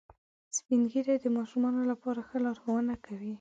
سپین 0.57 0.81
ږیری 0.91 1.15
د 1.21 1.27
ماشومانو 1.37 1.81
لپاره 1.91 2.19
ښه 2.27 2.37
لارښوونه 2.45 2.93
کوي 3.05 3.29